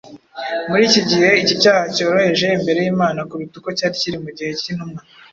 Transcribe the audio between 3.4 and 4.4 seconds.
uko cyari kiri mu